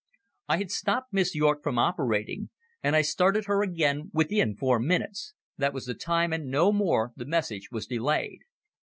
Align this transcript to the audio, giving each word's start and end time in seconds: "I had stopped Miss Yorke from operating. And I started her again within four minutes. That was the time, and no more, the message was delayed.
"I 0.49 0.57
had 0.57 0.71
stopped 0.71 1.13
Miss 1.13 1.35
Yorke 1.35 1.61
from 1.61 1.77
operating. 1.77 2.49
And 2.81 2.95
I 2.95 3.03
started 3.03 3.45
her 3.45 3.61
again 3.61 4.09
within 4.11 4.55
four 4.57 4.79
minutes. 4.79 5.35
That 5.59 5.75
was 5.75 5.85
the 5.85 5.93
time, 5.93 6.33
and 6.33 6.47
no 6.49 6.71
more, 6.71 7.11
the 7.15 7.25
message 7.25 7.69
was 7.69 7.85
delayed. 7.85 8.39